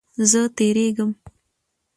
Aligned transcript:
زه 0.29 0.41
تیریږم 0.57 1.11